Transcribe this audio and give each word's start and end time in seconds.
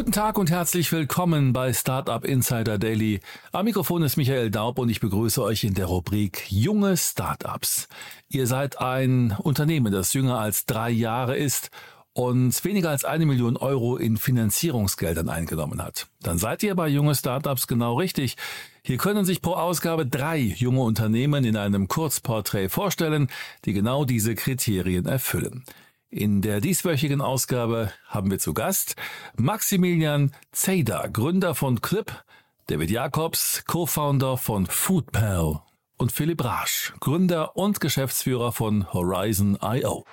Guten 0.00 0.12
Tag 0.12 0.38
und 0.38 0.50
herzlich 0.50 0.90
willkommen 0.92 1.52
bei 1.52 1.74
Startup 1.74 2.24
Insider 2.24 2.78
Daily. 2.78 3.20
Am 3.52 3.66
Mikrofon 3.66 4.02
ist 4.02 4.16
Michael 4.16 4.50
Daub 4.50 4.78
und 4.78 4.88
ich 4.88 4.98
begrüße 4.98 5.42
euch 5.42 5.62
in 5.62 5.74
der 5.74 5.84
Rubrik 5.84 6.50
Junge 6.50 6.96
Startups. 6.96 7.86
Ihr 8.30 8.46
seid 8.46 8.80
ein 8.80 9.36
Unternehmen, 9.38 9.92
das 9.92 10.14
jünger 10.14 10.38
als 10.38 10.64
drei 10.64 10.88
Jahre 10.88 11.36
ist 11.36 11.68
und 12.14 12.64
weniger 12.64 12.88
als 12.88 13.04
eine 13.04 13.26
Million 13.26 13.58
Euro 13.58 13.98
in 13.98 14.16
Finanzierungsgeldern 14.16 15.28
eingenommen 15.28 15.84
hat. 15.84 16.06
Dann 16.22 16.38
seid 16.38 16.62
ihr 16.62 16.74
bei 16.74 16.88
junge 16.88 17.14
Startups 17.14 17.66
genau 17.66 17.98
richtig. 17.98 18.38
Hier 18.82 18.96
können 18.96 19.26
sich 19.26 19.42
pro 19.42 19.52
Ausgabe 19.52 20.06
drei 20.06 20.38
junge 20.38 20.80
Unternehmen 20.80 21.44
in 21.44 21.58
einem 21.58 21.88
Kurzporträt 21.88 22.70
vorstellen, 22.70 23.28
die 23.66 23.74
genau 23.74 24.06
diese 24.06 24.34
Kriterien 24.34 25.04
erfüllen. 25.04 25.62
In 26.12 26.42
der 26.42 26.60
dieswöchigen 26.60 27.20
Ausgabe 27.20 27.92
haben 28.08 28.32
wir 28.32 28.40
zu 28.40 28.52
Gast 28.52 28.96
Maximilian 29.36 30.32
Zeder, 30.50 31.08
Gründer 31.08 31.54
von 31.54 31.80
Clip, 31.80 32.12
David 32.66 32.90
Jacobs, 32.90 33.62
Co-Founder 33.64 34.36
von 34.36 34.66
Foodpal 34.66 35.62
und 35.98 36.10
Philipp 36.10 36.42
Rasch, 36.42 36.94
Gründer 36.98 37.56
und 37.56 37.80
Geschäftsführer 37.80 38.50
von 38.50 38.92
Horizon.io. 38.92 40.04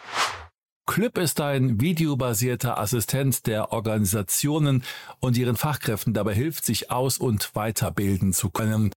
Clip 0.86 1.18
ist 1.18 1.42
ein 1.42 1.82
videobasierter 1.82 2.78
Assistent, 2.78 3.48
der 3.48 3.72
Organisationen 3.72 4.84
und 5.20 5.36
ihren 5.36 5.58
Fachkräften 5.58 6.14
dabei 6.14 6.36
hilft, 6.36 6.64
sich 6.64 6.92
aus- 6.92 7.18
und 7.18 7.56
weiterbilden 7.56 8.34
zu 8.34 8.52
können. 8.52 8.92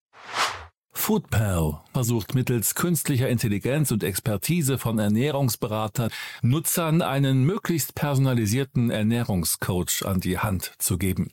Foodpal 0.92 1.80
versucht 1.92 2.34
mittels 2.34 2.74
künstlicher 2.74 3.28
Intelligenz 3.28 3.90
und 3.90 4.04
Expertise 4.04 4.78
von 4.78 4.98
Ernährungsberatern 4.98 6.10
Nutzern 6.42 7.02
einen 7.02 7.44
möglichst 7.44 7.94
personalisierten 7.94 8.90
Ernährungscoach 8.90 10.04
an 10.04 10.20
die 10.20 10.38
Hand 10.38 10.72
zu 10.78 10.98
geben. 10.98 11.32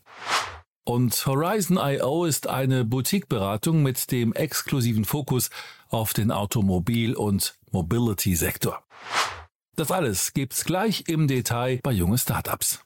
Und 0.83 1.25
Horizon.io 1.25 2.23
ist 2.25 2.47
eine 2.47 2.86
Boutique-Beratung 2.86 3.83
mit 3.83 4.09
dem 4.11 4.31
exklusiven 4.33 5.03
Fokus 5.03 5.49
auf 5.89 6.14
den 6.14 6.31
Automobil- 6.31 7.16
und 7.16 7.58
Mobility-Sektor. 7.71 8.81
Das 9.75 9.92
alles 9.92 10.33
gibt's 10.33 10.64
gleich 10.64 11.03
im 11.08 11.27
Detail 11.27 11.81
bei 11.83 11.92
junge 11.92 12.17
Startups. 12.17 12.81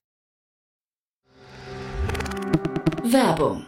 Werbung. 3.04 3.68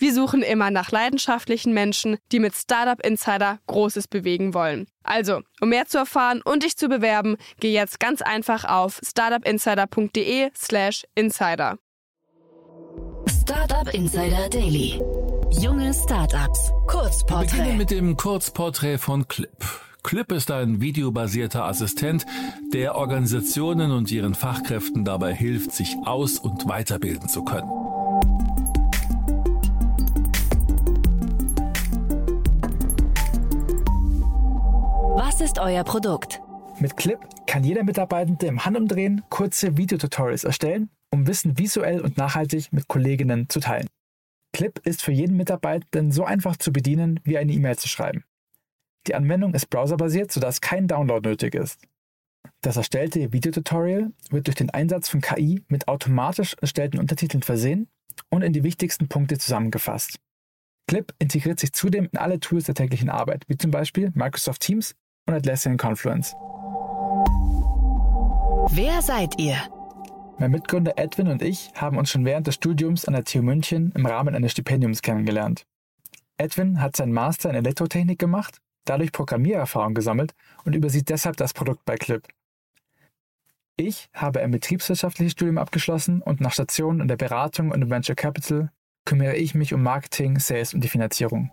Wir 0.01 0.13
suchen 0.15 0.41
immer 0.41 0.71
nach 0.71 0.89
leidenschaftlichen 0.89 1.75
Menschen, 1.75 2.17
die 2.31 2.39
mit 2.39 2.55
Startup 2.55 2.99
Insider 3.05 3.59
Großes 3.67 4.07
bewegen 4.07 4.55
wollen. 4.55 4.87
Also, 5.03 5.41
um 5.61 5.69
mehr 5.69 5.85
zu 5.85 5.99
erfahren 5.99 6.41
und 6.43 6.63
dich 6.63 6.75
zu 6.75 6.87
bewerben, 6.87 7.37
geh 7.59 7.71
jetzt 7.71 7.99
ganz 7.99 8.23
einfach 8.23 8.65
auf 8.65 8.99
startupinsider.de/slash 9.07 11.03
insider. 11.13 11.77
Startup 13.29 13.93
Insider 13.93 14.49
Daily. 14.49 14.99
Junge 15.51 15.93
Startups. 15.93 16.71
Wir 16.71 16.71
beginnen 16.71 16.87
Kurzporträt. 16.87 17.73
mit 17.77 17.91
dem 17.91 18.17
Kurzporträt 18.17 18.97
von 18.97 19.27
Clip. 19.27 19.51
Clip 20.01 20.31
ist 20.31 20.49
ein 20.49 20.81
videobasierter 20.81 21.65
Assistent, 21.65 22.25
der 22.73 22.95
Organisationen 22.95 23.91
und 23.91 24.11
ihren 24.11 24.33
Fachkräften 24.33 25.05
dabei 25.05 25.31
hilft, 25.35 25.73
sich 25.73 25.95
aus- 26.05 26.39
und 26.39 26.67
weiterbilden 26.67 27.29
zu 27.29 27.43
können. 27.43 27.69
Euer 35.61 35.83
Produkt? 35.83 36.41
Mit 36.79 36.97
Clip 36.97 37.19
kann 37.45 37.63
jeder 37.63 37.83
Mitarbeitende 37.83 38.47
im 38.47 38.65
Handumdrehen 38.65 39.21
kurze 39.29 39.77
Videotutorials 39.77 40.43
erstellen, 40.43 40.89
um 41.11 41.27
Wissen 41.27 41.57
visuell 41.57 42.01
und 42.01 42.17
nachhaltig 42.17 42.73
mit 42.73 42.87
Kolleginnen 42.87 43.47
zu 43.47 43.59
teilen. 43.59 43.87
Clip 44.53 44.79
ist 44.85 45.01
für 45.03 45.11
jeden 45.11 45.37
Mitarbeitenden 45.37 46.11
so 46.11 46.25
einfach 46.25 46.57
zu 46.57 46.73
bedienen, 46.73 47.19
wie 47.23 47.37
eine 47.37 47.53
E-Mail 47.53 47.77
zu 47.77 47.87
schreiben. 47.87 48.23
Die 49.07 49.15
Anwendung 49.15 49.53
ist 49.53 49.69
browserbasiert, 49.69 50.31
sodass 50.31 50.61
kein 50.61 50.87
Download 50.87 51.27
nötig 51.27 51.55
ist. 51.55 51.79
Das 52.61 52.77
erstellte 52.77 53.31
Videotutorial 53.31 54.11
wird 54.29 54.47
durch 54.47 54.55
den 54.55 54.71
Einsatz 54.71 55.09
von 55.09 55.21
KI 55.21 55.63
mit 55.67 55.87
automatisch 55.87 56.55
erstellten 56.59 56.99
Untertiteln 56.99 57.43
versehen 57.43 57.87
und 58.29 58.41
in 58.41 58.53
die 58.53 58.63
wichtigsten 58.63 59.07
Punkte 59.07 59.37
zusammengefasst. 59.37 60.19
Clip 60.87 61.13
integriert 61.19 61.59
sich 61.59 61.71
zudem 61.71 62.09
in 62.11 62.17
alle 62.17 62.39
Tools 62.39 62.65
der 62.65 62.75
täglichen 62.75 63.09
Arbeit, 63.09 63.45
wie 63.47 63.57
zum 63.57 63.71
Beispiel 63.71 64.11
Microsoft 64.13 64.61
Teams 64.61 64.95
und 65.31 65.37
Atlassian 65.37 65.77
Confluence. 65.77 66.35
Wer 68.73 69.01
seid 69.01 69.39
ihr? 69.39 69.57
Mein 70.37 70.51
Mitgründer 70.51 70.93
Edwin 70.97 71.27
und 71.27 71.41
ich 71.41 71.71
haben 71.75 71.97
uns 71.97 72.09
schon 72.09 72.25
während 72.25 72.47
des 72.47 72.55
Studiums 72.55 73.05
an 73.05 73.13
der 73.13 73.23
TU 73.23 73.41
München 73.41 73.91
im 73.95 74.05
Rahmen 74.05 74.35
eines 74.35 74.51
Stipendiums 74.51 75.01
kennengelernt. 75.01 75.65
Edwin 76.37 76.81
hat 76.81 76.95
seinen 76.95 77.13
Master 77.13 77.49
in 77.49 77.55
Elektrotechnik 77.55 78.17
gemacht, 78.17 78.57
dadurch 78.85 79.11
Programmiererfahrung 79.11 79.93
gesammelt 79.93 80.33
und 80.65 80.75
übersieht 80.75 81.09
deshalb 81.09 81.37
das 81.37 81.53
Produkt 81.53 81.85
bei 81.85 81.95
Clip. 81.95 82.27
Ich 83.77 84.09
habe 84.13 84.41
ein 84.41 84.51
betriebswirtschaftliches 84.51 85.33
Studium 85.33 85.57
abgeschlossen 85.57 86.21
und 86.21 86.41
nach 86.41 86.53
Stationen 86.53 87.01
in 87.01 87.07
der 87.07 87.17
Beratung 87.17 87.71
und 87.71 87.81
im 87.81 87.89
Venture 87.89 88.15
Capital 88.15 88.71
kümmere 89.05 89.35
ich 89.35 89.55
mich 89.55 89.73
um 89.73 89.81
Marketing, 89.83 90.39
Sales 90.39 90.73
und 90.73 90.83
die 90.83 90.89
Finanzierung. 90.89 91.51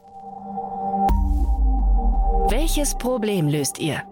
Welches 2.50 2.96
Problem 2.96 3.46
löst 3.46 3.78
ihr? 3.78 4.02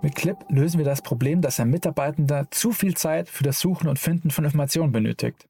Mit 0.00 0.14
Clip 0.14 0.38
lösen 0.48 0.78
wir 0.78 0.86
das 0.86 1.02
Problem, 1.02 1.42
dass 1.42 1.60
ein 1.60 1.68
Mitarbeitender 1.68 2.46
zu 2.50 2.72
viel 2.72 2.96
Zeit 2.96 3.28
für 3.28 3.44
das 3.44 3.60
Suchen 3.60 3.88
und 3.88 3.98
Finden 3.98 4.30
von 4.30 4.46
Informationen 4.46 4.90
benötigt. 4.90 5.46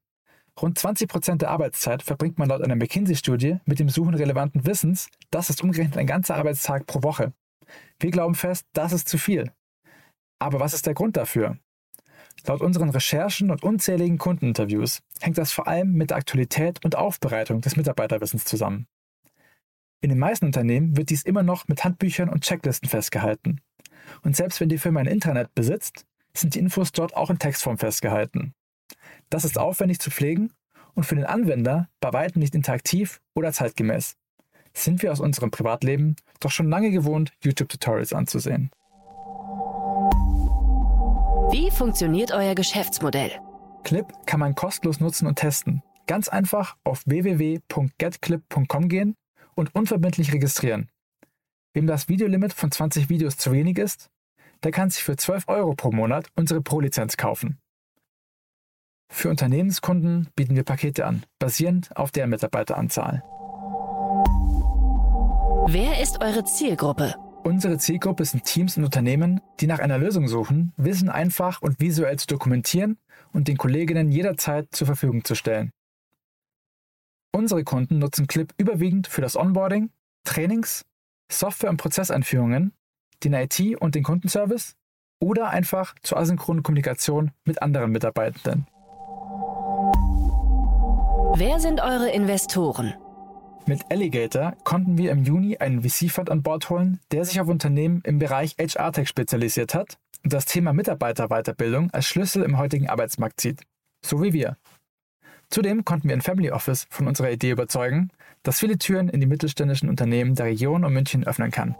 Rund 0.61 0.77
20 0.77 1.09
Prozent 1.09 1.41
der 1.43 1.51
Arbeitszeit 1.51 2.03
verbringt 2.03 2.37
man 2.37 2.49
laut 2.49 2.61
einer 2.61 2.75
McKinsey-Studie 2.75 3.59
mit 3.63 3.79
dem 3.79 3.87
Suchen 3.87 4.15
relevanten 4.15 4.65
Wissens. 4.65 5.07
Das 5.31 5.49
ist 5.49 5.63
umgerechnet 5.63 5.97
ein 5.97 6.07
ganzer 6.07 6.35
Arbeitstag 6.35 6.85
pro 6.87 7.03
Woche. 7.03 7.31
Wir 8.01 8.11
glauben 8.11 8.35
fest, 8.35 8.65
das 8.73 8.91
ist 8.91 9.07
zu 9.07 9.17
viel. 9.17 9.53
Aber 10.37 10.59
was 10.59 10.73
ist 10.73 10.87
der 10.87 10.93
Grund 10.93 11.15
dafür? 11.15 11.57
Laut 12.45 12.59
unseren 12.59 12.89
Recherchen 12.89 13.49
und 13.49 13.63
unzähligen 13.63 14.17
Kundeninterviews 14.17 14.99
hängt 15.21 15.37
das 15.37 15.53
vor 15.53 15.69
allem 15.69 15.93
mit 15.93 16.09
der 16.09 16.17
Aktualität 16.17 16.83
und 16.83 16.97
Aufbereitung 16.97 17.61
des 17.61 17.77
Mitarbeiterwissens 17.77 18.43
zusammen. 18.43 18.87
In 20.01 20.09
den 20.09 20.19
meisten 20.19 20.45
Unternehmen 20.45 20.97
wird 20.97 21.09
dies 21.09 21.23
immer 21.23 21.43
noch 21.43 21.67
mit 21.67 21.83
Handbüchern 21.83 22.29
und 22.29 22.43
Checklisten 22.43 22.89
festgehalten. 22.89 23.61
Und 24.23 24.35
selbst 24.35 24.59
wenn 24.59 24.69
die 24.69 24.77
Firma 24.77 24.99
ein 24.99 25.07
Intranet 25.07 25.53
besitzt, 25.55 26.05
sind 26.33 26.55
die 26.55 26.59
Infos 26.59 26.91
dort 26.91 27.15
auch 27.15 27.29
in 27.29 27.39
Textform 27.39 27.77
festgehalten. 27.77 28.53
Das 29.29 29.45
ist 29.45 29.57
aufwendig 29.57 29.99
zu 29.99 30.11
pflegen 30.11 30.51
und 30.93 31.05
für 31.05 31.15
den 31.15 31.25
Anwender 31.25 31.89
bei 31.99 32.13
weitem 32.13 32.41
nicht 32.41 32.55
interaktiv 32.55 33.21
oder 33.33 33.51
zeitgemäß. 33.51 34.15
Sind 34.73 35.01
wir 35.01 35.11
aus 35.11 35.19
unserem 35.21 35.51
Privatleben 35.51 36.17
doch 36.39 36.51
schon 36.51 36.69
lange 36.69 36.91
gewohnt, 36.91 37.31
YouTube-Tutorials 37.41 38.13
anzusehen. 38.13 38.69
Wie 41.51 41.71
funktioniert 41.71 42.31
euer 42.31 42.55
Geschäftsmodell? 42.55 43.31
Clip 43.83 44.05
kann 44.25 44.39
man 44.39 44.55
kostenlos 44.55 44.99
nutzen 44.99 45.27
und 45.27 45.37
testen. 45.37 45.81
Ganz 46.07 46.27
einfach 46.27 46.75
auf 46.83 47.03
www.getclip.com 47.05 48.89
gehen 48.89 49.15
und 49.55 49.73
unverbindlich 49.73 50.33
registrieren. 50.33 50.89
Wem 51.73 51.87
das 51.87 52.07
Videolimit 52.07 52.53
von 52.53 52.71
20 52.71 53.09
Videos 53.09 53.37
zu 53.37 53.51
wenig 53.51 53.77
ist, 53.77 54.09
der 54.63 54.71
kann 54.71 54.89
sich 54.89 55.03
für 55.03 55.15
12 55.15 55.47
Euro 55.47 55.73
pro 55.75 55.91
Monat 55.91 56.27
unsere 56.35 56.61
Pro-Lizenz 56.61 57.17
kaufen. 57.17 57.59
Für 59.11 59.29
Unternehmenskunden 59.29 60.29
bieten 60.35 60.55
wir 60.55 60.63
Pakete 60.63 61.05
an, 61.05 61.25
basierend 61.39 61.95
auf 61.95 62.11
der 62.11 62.27
Mitarbeiteranzahl. 62.27 63.23
Wer 65.67 66.01
ist 66.01 66.21
eure 66.21 66.43
Zielgruppe? 66.43 67.15
Unsere 67.43 67.77
Zielgruppe 67.77 68.25
sind 68.25 68.43
Teams 68.43 68.77
und 68.77 68.85
Unternehmen, 68.85 69.39
die 69.59 69.67
nach 69.67 69.79
einer 69.79 69.99
Lösung 69.99 70.27
suchen, 70.27 70.73
Wissen 70.77 71.09
einfach 71.09 71.61
und 71.61 71.79
visuell 71.79 72.17
zu 72.17 72.27
dokumentieren 72.27 72.97
und 73.33 73.47
den 73.47 73.57
Kolleginnen 73.57 74.11
jederzeit 74.11 74.67
zur 74.71 74.87
Verfügung 74.87 75.23
zu 75.23 75.35
stellen. 75.35 75.71
Unsere 77.35 77.65
Kunden 77.65 77.99
nutzen 77.99 78.27
Clip 78.27 78.53
überwiegend 78.57 79.07
für 79.07 79.19
das 79.19 79.35
Onboarding, 79.35 79.89
Trainings, 80.23 80.85
Software- 81.29 81.69
und 81.69 81.75
Prozesseinführungen, 81.75 82.71
den 83.25 83.33
IT- 83.33 83.75
und 83.81 83.93
den 83.93 84.03
Kundenservice 84.03 84.77
oder 85.19 85.49
einfach 85.49 85.95
zur 86.01 86.17
asynchronen 86.17 86.63
Kommunikation 86.63 87.31
mit 87.43 87.61
anderen 87.61 87.91
Mitarbeitenden. 87.91 88.67
Wer 91.35 91.59
sind 91.59 91.81
eure 91.81 92.09
Investoren? 92.11 92.93
Mit 93.65 93.81
Alligator 93.91 94.53
konnten 94.63 94.97
wir 94.97 95.11
im 95.11 95.25
Juni 95.25 95.57
einen 95.57 95.81
VC-Fund 95.81 96.29
an 96.29 96.41
Bord 96.41 96.69
holen, 96.69 97.01
der 97.11 97.25
sich 97.25 97.41
auf 97.41 97.49
Unternehmen 97.49 98.01
im 98.05 98.17
Bereich 98.17 98.55
HR-Tech 98.57 99.09
spezialisiert 99.09 99.73
hat 99.73 99.97
und 100.23 100.31
das 100.31 100.45
Thema 100.45 100.71
Mitarbeiterweiterbildung 100.71 101.91
als 101.91 102.05
Schlüssel 102.05 102.43
im 102.43 102.57
heutigen 102.57 102.87
Arbeitsmarkt 102.87 103.41
sieht. 103.41 103.63
So 104.05 104.23
wie 104.23 104.31
wir. 104.31 104.55
Zudem 105.49 105.85
konnten 105.85 106.09
wir 106.09 106.15
ein 106.15 106.21
Family 106.21 106.51
Office 106.51 106.87
von 106.89 107.07
unserer 107.07 107.31
Idee 107.31 107.51
überzeugen, 107.51 108.09
das 108.43 108.59
viele 108.59 108.77
Türen 108.77 109.09
in 109.09 109.19
die 109.19 109.27
mittelständischen 109.27 109.89
Unternehmen 109.89 110.35
der 110.35 110.47
Region 110.47 110.83
um 110.83 110.93
München 110.93 111.23
öffnen 111.23 111.51
kann. 111.51 111.75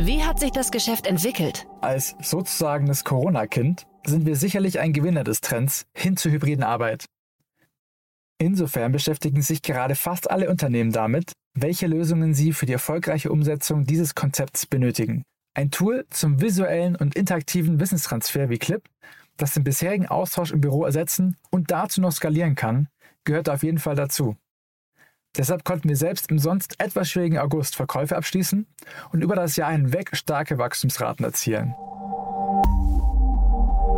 Wie 0.00 0.22
hat 0.22 0.38
sich 0.38 0.52
das 0.52 0.70
Geschäft 0.70 1.06
entwickelt? 1.06 1.66
Als 1.80 2.14
sozusagen 2.22 2.86
das 2.86 3.04
Corona-Kind 3.04 3.86
sind 4.06 4.26
wir 4.26 4.36
sicherlich 4.36 4.78
ein 4.78 4.92
Gewinner 4.92 5.24
des 5.24 5.40
Trends 5.40 5.86
hin 5.92 6.16
zur 6.16 6.32
hybriden 6.32 6.62
Arbeit. 6.62 7.06
Insofern 8.40 8.92
beschäftigen 8.92 9.42
sich 9.42 9.62
gerade 9.62 9.96
fast 9.96 10.30
alle 10.30 10.48
Unternehmen 10.48 10.92
damit, 10.92 11.32
welche 11.54 11.88
Lösungen 11.88 12.34
sie 12.34 12.52
für 12.52 12.66
die 12.66 12.72
erfolgreiche 12.72 13.32
Umsetzung 13.32 13.84
dieses 13.84 14.14
Konzepts 14.14 14.66
benötigen. 14.66 15.24
Ein 15.54 15.72
Tool 15.72 16.06
zum 16.10 16.40
visuellen 16.40 16.94
und 16.94 17.16
interaktiven 17.16 17.80
Wissenstransfer 17.80 18.48
wie 18.48 18.58
Clip, 18.58 18.82
das 19.38 19.52
den 19.52 19.64
bisherigen 19.64 20.06
Austausch 20.06 20.52
im 20.52 20.60
Büro 20.60 20.84
ersetzen 20.84 21.36
und 21.50 21.70
dazu 21.70 22.00
noch 22.00 22.12
skalieren 22.12 22.54
kann, 22.54 22.88
gehört 23.24 23.48
auf 23.48 23.62
jeden 23.62 23.78
Fall 23.78 23.94
dazu. 23.94 24.36
Deshalb 25.36 25.64
konnten 25.64 25.88
wir 25.88 25.96
selbst 25.96 26.30
im 26.30 26.38
sonst 26.38 26.80
etwas 26.80 27.08
schwierigen 27.08 27.38
August 27.38 27.76
Verkäufe 27.76 28.16
abschließen 28.16 28.66
und 29.12 29.22
über 29.22 29.36
das 29.36 29.56
Jahr 29.56 29.70
hinweg 29.72 30.16
starke 30.16 30.58
Wachstumsraten 30.58 31.24
erzielen. 31.24 31.74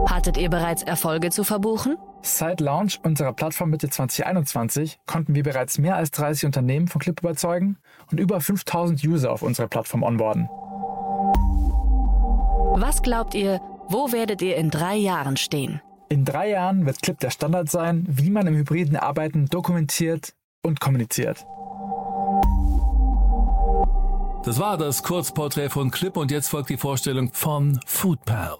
Hattet 0.06 0.37
ihr 0.37 0.50
bereits 0.50 0.82
Erfolge 0.82 1.31
zu 1.31 1.44
verbuchen? 1.44 1.96
Seit 2.22 2.60
Launch 2.60 3.00
unserer 3.04 3.32
Plattform 3.32 3.70
Mitte 3.70 3.88
2021 3.88 4.98
konnten 5.06 5.34
wir 5.34 5.42
bereits 5.42 5.78
mehr 5.78 5.96
als 5.96 6.10
30 6.10 6.46
Unternehmen 6.46 6.88
von 6.88 7.00
Clip 7.00 7.19
überzeugen 7.19 7.78
und 8.10 8.20
über 8.20 8.40
5000 8.40 9.02
User 9.04 9.32
auf 9.32 9.42
unserer 9.42 9.69
Plattform 9.69 10.02
onboarden. 10.02 10.48
Was 12.76 13.02
glaubt 13.02 13.34
ihr, 13.34 13.60
wo 13.90 14.12
werdet 14.12 14.40
ihr 14.40 14.56
in 14.56 14.70
drei 14.70 14.96
Jahren 14.96 15.37
stehen? 15.37 15.81
In 16.08 16.25
drei 16.25 16.50
Jahren 16.50 16.87
wird 16.87 17.02
Clip 17.02 17.19
der 17.19 17.31
Standard 17.31 17.69
sein, 17.69 18.04
wie 18.08 18.31
man 18.31 18.46
im 18.46 18.54
hybriden 18.54 18.96
Arbeiten 18.96 19.46
dokumentiert 19.46 20.32
und 20.62 20.81
kommuniziert. 20.81 21.44
Das 24.44 24.58
war 24.58 24.78
das 24.78 25.02
Kurzporträt 25.02 25.70
von 25.70 25.90
Clip 25.90 26.16
und 26.16 26.31
jetzt 26.31 26.48
folgt 26.48 26.70
die 26.70 26.76
Vorstellung 26.76 27.31
von 27.32 27.81
Foodpal. 27.84 28.56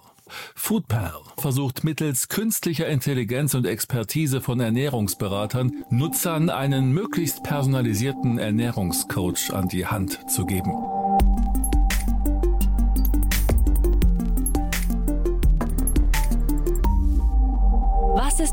Foodpal 0.55 1.13
versucht 1.37 1.83
mittels 1.83 2.29
künstlicher 2.29 2.87
Intelligenz 2.87 3.53
und 3.53 3.65
Expertise 3.65 4.41
von 4.41 4.59
Ernährungsberatern 4.59 5.83
Nutzern 5.89 6.49
einen 6.49 6.91
möglichst 6.91 7.43
personalisierten 7.43 8.37
Ernährungscoach 8.37 9.53
an 9.53 9.67
die 9.69 9.85
Hand 9.85 10.29
zu 10.29 10.45
geben. 10.45 10.73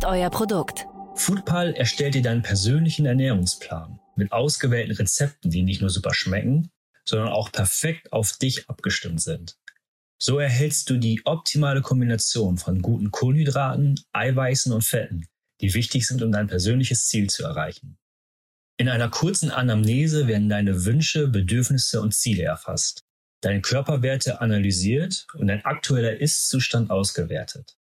Euer 0.08 0.30
Produkt? 0.30 0.86
Foodpal 1.14 1.74
erstellt 1.74 2.14
dir 2.14 2.22
deinen 2.22 2.42
persönlichen 2.42 3.06
Ernährungsplan 3.06 4.00
mit 4.16 4.32
ausgewählten 4.32 4.96
Rezepten, 4.96 5.50
die 5.50 5.62
nicht 5.62 5.80
nur 5.80 5.90
super 5.90 6.14
schmecken, 6.14 6.70
sondern 7.04 7.28
auch 7.28 7.52
perfekt 7.52 8.12
auf 8.12 8.32
dich 8.32 8.68
abgestimmt 8.68 9.20
sind. 9.20 9.56
So 10.20 10.38
erhältst 10.38 10.90
du 10.90 10.96
die 10.96 11.22
optimale 11.24 11.80
Kombination 11.80 12.58
von 12.58 12.82
guten 12.82 13.10
Kohlenhydraten, 13.10 14.00
Eiweißen 14.12 14.72
und 14.72 14.82
Fetten, 14.82 15.26
die 15.60 15.74
wichtig 15.74 16.06
sind, 16.06 16.22
um 16.22 16.32
dein 16.32 16.48
persönliches 16.48 17.06
Ziel 17.06 17.30
zu 17.30 17.44
erreichen. 17.44 17.98
In 18.76 18.88
einer 18.88 19.08
kurzen 19.08 19.50
Anamnese 19.50 20.26
werden 20.26 20.48
deine 20.48 20.84
Wünsche, 20.84 21.28
Bedürfnisse 21.28 22.00
und 22.00 22.14
Ziele 22.14 22.44
erfasst, 22.44 23.04
deine 23.40 23.60
Körperwerte 23.60 24.40
analysiert 24.40 25.26
und 25.34 25.46
dein 25.46 25.64
aktueller 25.64 26.16
Ist-Zustand 26.16 26.90
ausgewertet. 26.90 27.77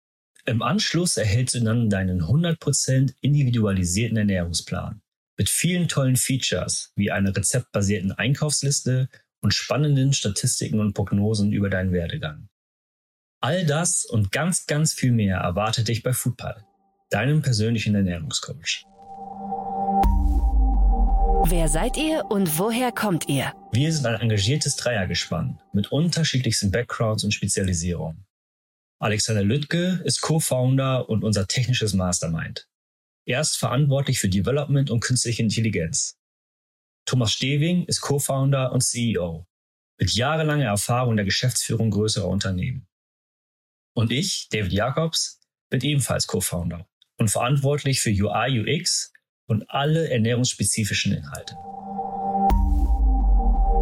Im 0.46 0.64
Anschluss 0.64 1.18
erhältst 1.18 1.56
du 1.56 1.60
dann 1.62 1.90
deinen 1.90 2.24
100% 2.24 3.14
individualisierten 3.22 4.18
Ernährungsplan 4.18 5.02
mit 5.38 5.50
vielen 5.50 5.88
tollen 5.88 6.16
Features 6.16 6.92
wie 6.96 7.12
einer 7.12 7.36
rezeptbasierten 7.36 8.12
Einkaufsliste 8.12 9.08
und 9.42 9.54
spannenden 9.54 10.14
Statistiken 10.14 10.80
und 10.80 10.94
Prognosen 10.94 11.52
über 11.52 11.70
deinen 11.70 11.92
Werdegang. 11.94 12.48
All 13.40 13.66
das 13.66 14.06
und 14.06 14.32
ganz, 14.32 14.66
ganz 14.66 14.94
viel 14.94 15.12
mehr 15.12 15.38
erwartet 15.38 15.88
dich 15.88 16.04
bei 16.04 16.14
Foodpal, 16.14 16.64
deinem 17.10 17.42
persönlichen 17.42 17.96
Ernährungscoach. 17.96 18.86
Wer 21.50 21.68
seid 21.68 21.98
ihr 21.98 22.26
und 22.30 22.60
woher 22.60 22.92
kommt 22.92 23.28
ihr? 23.28 23.52
Wir 23.72 23.92
sind 23.92 24.06
ein 24.06 24.22
engagiertes 24.22 24.76
Dreiergespann 24.76 25.60
mit 25.74 25.92
unterschiedlichsten 25.92 26.72
Backgrounds 26.72 27.24
und 27.24 27.34
Spezialisierungen. 27.34 28.26
Alexander 29.02 29.44
Lüttke 29.44 30.00
ist 30.06 30.22
Co-Founder 30.22 31.10
und 31.10 31.24
unser 31.24 31.48
technisches 31.48 31.96
Mastermind. 31.96 32.70
Er 33.26 33.42
ist 33.42 33.58
verantwortlich 33.58 34.20
für 34.20 34.30
Development 34.30 34.92
und 34.92 35.00
künstliche 35.00 35.42
Intelligenz. 35.42 36.20
Thomas 37.06 37.32
Steving 37.34 37.86
ist 37.86 38.02
Co-Founder 38.02 38.72
und 38.72 38.84
CEO 38.84 39.48
mit 40.00 40.12
jahrelanger 40.12 40.66
Erfahrung 40.66 41.14
in 41.14 41.18
der 41.18 41.26
Geschäftsführung 41.26 41.90
größerer 41.90 42.28
Unternehmen. 42.28 42.88
Und 43.96 44.12
ich, 44.12 44.50
David 44.52 44.72
Jacobs, 44.72 45.40
bin 45.72 45.82
ebenfalls 45.82 46.28
Co-Founder 46.28 46.88
und 47.18 47.30
verantwortlich 47.30 48.02
für 48.02 48.12
UI, 48.12 48.62
UX 48.62 49.12
und 49.48 49.68
alle 49.72 50.12
ernährungsspezifischen 50.12 51.14
Inhalte. 51.14 51.56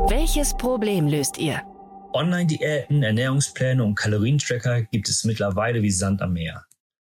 Welches 0.07 0.55
Problem 0.55 1.07
löst 1.07 1.37
ihr? 1.37 1.61
Online-Diäten, 2.13 3.03
Ernährungspläne 3.03 3.83
und 3.83 3.93
Kalorientracker 3.93 4.83
gibt 4.83 5.09
es 5.09 5.23
mittlerweile 5.25 5.83
wie 5.83 5.91
Sand 5.91 6.21
am 6.21 6.33
Meer. 6.33 6.65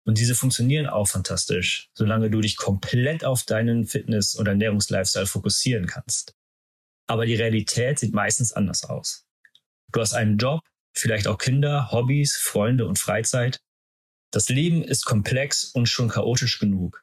Und 0.05 0.19
diese 0.19 0.35
funktionieren 0.35 0.87
auch 0.87 1.09
fantastisch, 1.09 1.91
solange 1.95 2.29
du 2.29 2.41
dich 2.41 2.57
komplett 2.57 3.25
auf 3.25 3.45
deinen 3.45 3.87
Fitness- 3.87 4.35
und 4.35 4.49
Ernährungslifestyle 4.49 5.27
fokussieren 5.27 5.87
kannst. 5.87 6.35
Aber 7.07 7.25
die 7.25 7.37
Realität 7.37 7.99
sieht 7.99 8.13
meistens 8.13 8.53
anders 8.53 8.85
aus. 8.85 9.27
Du 9.93 10.01
hast 10.01 10.13
einen 10.13 10.37
Job, 10.37 10.61
vielleicht 10.95 11.27
auch 11.27 11.39
Kinder, 11.39 11.91
Hobbys, 11.91 12.37
Freunde 12.37 12.87
und 12.87 12.99
Freizeit. 12.99 13.61
Das 14.31 14.49
Leben 14.51 14.83
ist 14.83 15.05
komplex 15.05 15.65
und 15.65 15.87
schon 15.87 16.09
chaotisch 16.09 16.59
genug. 16.59 17.03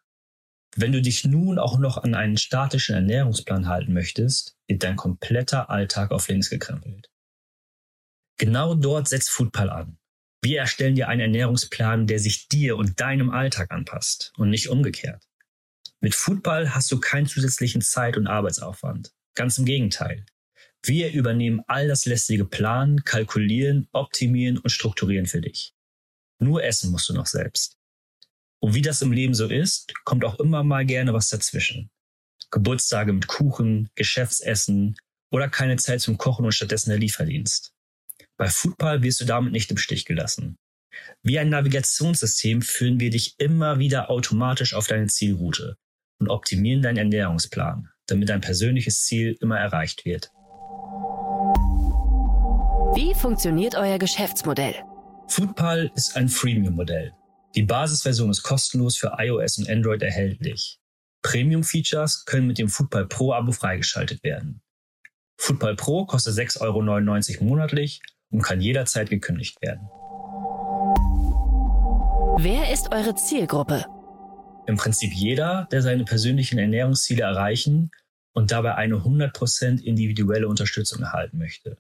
Wenn 0.76 0.92
du 0.92 1.02
dich 1.02 1.26
nun 1.26 1.58
auch 1.58 1.80
noch 1.80 1.98
an 1.98 2.14
einen 2.14 2.38
statischen 2.38 2.94
Ernährungsplan 2.94 3.68
halten 3.68 3.94
möchtest, 3.94 4.58
wird 4.68 4.84
dein 4.84 4.96
kompletter 4.96 5.70
Alltag 5.72 6.12
auf 6.12 6.28
links 6.28 6.50
gekrempelt. 6.52 7.10
Genau 8.40 8.74
dort 8.74 9.10
setzt 9.10 9.30
Foodpal 9.32 9.70
an. 9.70 9.98
Wir 10.42 10.60
erstellen 10.62 10.96
dir 10.96 11.10
einen 11.10 11.20
Ernährungsplan, 11.20 12.08
der 12.08 12.20
sich 12.20 12.48
dir 12.48 12.78
und 12.78 13.02
deinem 13.02 13.32
Alltag 13.32 13.70
anpasst 13.70 14.32
und 14.38 14.50
nicht 14.50 14.70
umgekehrt. 14.70 15.22
Mit 16.00 16.16
Foodball 16.16 16.74
hast 16.74 16.90
du 16.90 17.02
keinen 17.02 17.28
zusätzlichen 17.28 17.82
Zeit- 17.82 18.16
und 18.16 18.28
Arbeitsaufwand. 18.28 19.12
Ganz 19.36 19.58
im 19.58 19.66
Gegenteil. 19.66 20.26
Wir 20.82 21.12
übernehmen 21.12 21.62
all 21.68 21.90
das 21.90 22.06
lästige 22.06 22.46
Planen, 22.46 23.04
Kalkulieren, 23.04 23.90
Optimieren 23.92 24.58
und 24.58 24.70
Strukturieren 24.70 25.26
für 25.26 25.42
dich. 25.42 25.74
Nur 26.40 26.64
essen 26.64 26.92
musst 26.92 27.10
du 27.10 27.14
noch 27.14 27.26
selbst. 27.26 27.78
Und 28.60 28.74
wie 28.74 28.82
das 28.82 29.02
im 29.02 29.12
Leben 29.12 29.34
so 29.34 29.48
ist, 29.48 29.94
kommt 30.06 30.24
auch 30.24 30.40
immer 30.40 30.64
mal 30.64 30.86
gerne 30.86 31.14
was 31.14 31.28
dazwischen. 31.28 31.92
Geburtstage 32.52 33.12
mit 33.12 33.28
Kuchen, 33.28 33.90
Geschäftsessen 33.96 34.96
oder 35.30 35.50
keine 35.50 35.76
Zeit 35.76 36.00
zum 36.00 36.18
Kochen 36.18 36.46
und 36.46 36.54
stattdessen 36.54 36.92
der 36.92 37.00
Lieferdienst. 37.00 37.74
Bei 38.40 38.48
Foodpal 38.48 39.04
wirst 39.04 39.20
du 39.20 39.26
damit 39.26 39.52
nicht 39.52 39.70
im 39.70 39.76
Stich 39.76 40.06
gelassen. 40.06 40.58
Wie 41.22 41.38
ein 41.40 41.50
Navigationssystem 41.50 42.62
führen 42.62 43.02
wir 43.02 43.10
dich 43.10 43.36
immer 43.38 43.80
wieder 43.80 44.10
automatisch 44.10 44.74
auf 44.74 44.88
deine 44.88 45.08
Zielroute 45.08 45.76
und 46.22 46.30
optimieren 46.30 46.82
deinen 46.82 46.98
Ernährungsplan, 46.98 47.90
damit 48.08 48.30
dein 48.30 48.40
persönliches 48.40 49.04
Ziel 49.04 49.36
immer 49.42 49.60
erreicht 49.60 50.06
wird. 50.06 50.32
Wie 52.96 53.14
funktioniert 53.14 53.76
euer 53.76 54.00
Geschäftsmodell? 54.00 54.76
Foodpal 55.28 55.92
ist 55.96 56.16
ein 56.16 56.30
Freemium-Modell. 56.30 57.12
Die 57.56 57.64
Basisversion 57.64 58.30
ist 58.30 58.44
kostenlos 58.44 58.96
für 58.96 59.18
iOS 59.18 59.58
und 59.58 59.70
Android 59.70 60.02
erhältlich. 60.02 60.80
Premium-Features 61.24 62.24
können 62.24 62.48
mit 62.48 62.58
dem 62.58 62.70
Football 62.70 63.06
Pro-Abo 63.08 63.52
freigeschaltet 63.52 64.24
werden. 64.24 64.62
Football 65.38 65.76
Pro 65.76 66.06
kostet 66.06 66.36
6,99 66.36 66.62
Euro 66.62 67.44
monatlich 67.44 68.02
und 68.32 68.42
kann 68.42 68.62
jederzeit 68.62 69.10
gekündigt 69.10 69.62
werden. 69.62 69.88
Wer 72.42 72.72
ist 72.72 72.94
eure 72.94 73.16
Zielgruppe? 73.16 73.86
Im 74.66 74.78
Prinzip 74.78 75.12
jeder, 75.14 75.68
der 75.72 75.82
seine 75.82 76.06
persönlichen 76.06 76.60
Ernährungsziele 76.60 77.24
erreichen 77.24 77.92
und 78.34 78.52
dabei 78.52 78.76
eine 78.76 78.96
100% 78.96 79.82
individuelle 79.82 80.48
Unterstützung 80.48 81.02
erhalten 81.02 81.38
möchte. 81.38 81.78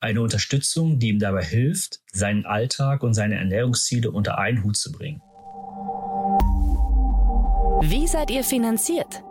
Eine 0.00 0.20
Unterstützung, 0.20 0.98
die 0.98 1.08
ihm 1.08 1.18
dabei 1.18 1.44
hilft, 1.44 2.00
seinen 2.12 2.44
Alltag 2.44 3.02
und 3.02 3.14
seine 3.14 3.36
Ernährungsziele 3.36 4.10
unter 4.10 4.38
einen 4.38 4.62
Hut 4.62 4.76
zu 4.76 4.92
bringen. 4.92 5.20
Wie 7.80 8.06
seid 8.06 8.30
ihr 8.30 8.44
finanziert? 8.44 9.22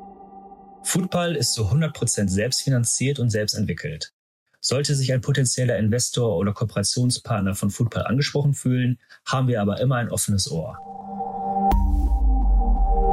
Foodpal 0.84 1.36
ist 1.36 1.54
zu 1.54 1.70
100% 1.70 2.30
selbstfinanziert 2.30 3.20
und 3.20 3.30
selbst 3.30 3.54
entwickelt. 3.54 4.14
Sollte 4.60 4.96
sich 4.96 5.14
ein 5.14 5.22
potenzieller 5.22 5.78
Investor 5.78 6.36
oder 6.38 6.54
Kooperationspartner 6.54 7.56
von 7.56 7.70
Foodpal 7.70 8.06
angesprochen 8.06 8.54
fühlen, 8.54 9.00
haben 9.26 9.48
wir 9.48 9.62
aber 9.62 9.80
immer 9.80 9.96
ein 9.98 10.10
offenes 10.10 10.50
Ohr. 10.52 10.78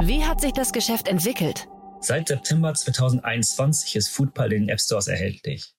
Wie 0.03 0.23
hat 0.23 0.41
sich 0.41 0.53
das 0.53 0.73
Geschäft 0.73 1.07
entwickelt? 1.07 1.67
Seit 2.01 2.27
September 2.27 2.73
2021 2.73 3.95
ist 3.95 4.09
Foodpal 4.09 4.51
in 4.53 4.63
den 4.63 4.69
App 4.69 4.79
Stores 4.79 5.07
erhältlich. 5.07 5.73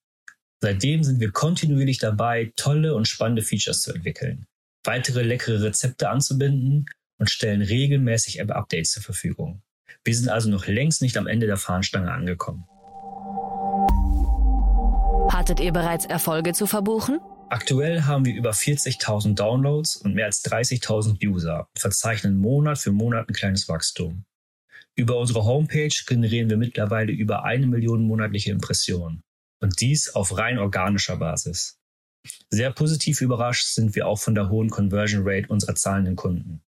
Seitdem 0.61 1.05
sind 1.05 1.21
wir 1.21 1.31
kontinuierlich 1.33 1.99
dabei, 1.99 2.53
tolle 2.57 2.95
und 2.95 3.07
spannende 3.07 3.43
Features 3.43 3.83
zu 3.83 3.93
entwickeln, 3.93 4.47
weitere 4.85 5.23
leckere 5.23 5.63
Rezepte 5.63 6.09
anzubinden 6.09 6.87
und 7.19 7.31
stellen 7.31 7.63
regelmäßig 7.63 8.41
App-Updates 8.41 8.93
zur 8.93 9.03
Verfügung. 9.03 9.63
Wir 10.05 10.15
sind 10.15 10.29
also 10.29 10.49
noch 10.49 10.67
längst 10.67 11.03
nicht 11.03 11.17
am 11.17 11.27
Ende 11.27 11.47
der 11.47 11.57
Fahnenstange 11.57 12.11
angekommen. 12.11 12.65
Hattet 15.37 15.61
ihr 15.61 15.71
bereits 15.71 16.07
Erfolge 16.07 16.55
zu 16.55 16.67
verbuchen? 16.67 17.21
Aktuell 17.51 18.05
haben 18.05 18.25
wir 18.25 18.35
über 18.35 18.53
40.000 18.53 19.35
Downloads 19.35 19.97
und 19.97 20.15
mehr 20.15 20.25
als 20.25 20.43
30.000 20.43 21.23
User 21.29 21.69
und 21.75 21.79
verzeichnen 21.79 22.39
Monat 22.39 22.79
für 22.79 22.91
Monat 22.91 23.29
ein 23.29 23.35
kleines 23.35 23.69
Wachstum. 23.69 24.25
Über 24.95 25.19
unsere 25.19 25.45
Homepage 25.45 25.95
generieren 26.07 26.49
wir 26.49 26.57
mittlerweile 26.57 27.13
über 27.13 27.45
eine 27.45 27.67
Million 27.67 28.07
monatliche 28.07 28.51
Impressionen. 28.51 29.25
Und 29.61 29.79
dies 29.83 30.15
auf 30.15 30.39
rein 30.39 30.59
organischer 30.59 31.19
Basis. 31.19 31.79
Sehr 32.49 32.73
positiv 32.73 33.21
überrascht 33.21 33.67
sind 33.67 33.95
wir 33.95 34.07
auch 34.07 34.19
von 34.19 34.35
der 34.35 34.49
hohen 34.49 34.71
Conversion 34.71 35.21
Rate 35.23 35.49
unserer 35.49 35.75
zahlenden 35.75 36.17
Kunden. 36.17 36.63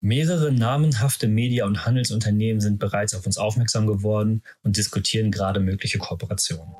Mehrere 0.00 0.52
namenhafte 0.52 1.28
Media- 1.28 1.66
und 1.66 1.84
Handelsunternehmen 1.84 2.62
sind 2.62 2.78
bereits 2.78 3.14
auf 3.14 3.26
uns 3.26 3.36
aufmerksam 3.36 3.86
geworden 3.86 4.42
und 4.62 4.78
diskutieren 4.78 5.30
gerade 5.30 5.60
mögliche 5.60 5.98
Kooperationen. 5.98 6.74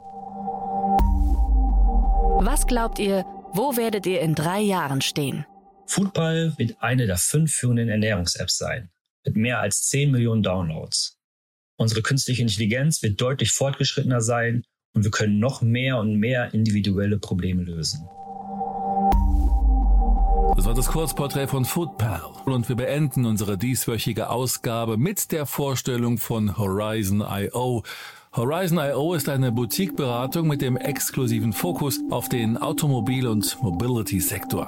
Was 2.47 2.67
glaubt 2.67 2.99
ihr, 2.99 3.25
wo 3.55 3.75
werdet 3.79 4.05
ihr 4.05 4.21
in 4.21 4.35
drei 4.35 4.61
Jahren 4.61 5.01
stehen? 5.01 5.47
Foodball 5.87 6.53
wird 6.59 6.77
eine 6.79 7.07
der 7.07 7.17
fünf 7.17 7.55
führenden 7.55 7.89
Ernährungs-Apps 7.89 8.59
sein, 8.59 8.91
mit 9.25 9.35
mehr 9.35 9.61
als 9.61 9.89
10 9.89 10.11
Millionen 10.11 10.43
Downloads. 10.43 11.17
Unsere 11.79 12.03
künstliche 12.03 12.43
Intelligenz 12.43 13.03
wird 13.03 13.19
deutlich 13.19 13.51
fortgeschrittener 13.51 14.21
sein 14.21 14.63
und 14.93 15.05
wir 15.05 15.11
können 15.11 15.39
noch 15.39 15.63
mehr 15.63 15.97
und 15.97 16.17
mehr 16.17 16.53
individuelle 16.53 17.19
Probleme 17.19 17.63
lösen. 17.63 18.07
Das 20.55 20.67
war 20.67 20.75
das 20.75 20.89
Kurzporträt 20.89 21.47
von 21.47 21.65
Foodpal 21.65 22.21
und 22.45 22.69
wir 22.69 22.77
beenden 22.77 23.25
unsere 23.25 23.57
dieswöchige 23.57 24.29
Ausgabe 24.29 24.99
mit 24.99 25.33
der 25.33 25.47
Vorstellung 25.47 26.19
von 26.19 26.59
Horizon.io. 28.37 29.15
Horizon.io 29.15 29.15
ist 29.15 29.29
eine 29.29 29.53
Boutique-Beratung 29.53 30.49
mit 30.49 30.61
dem 30.61 30.77
exklusiven 30.77 31.53
Fokus 31.53 32.01
auf 32.11 32.29
den 32.29 32.59
Automobil- 32.59 33.29
und 33.29 33.63
Mobility-Sektor. 33.63 34.67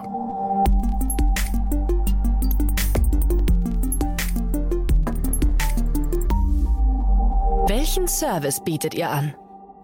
Welchen 7.66 8.06
Service 8.06 8.62
bietet 8.62 8.94
ihr 8.94 9.11
an? 9.11 9.35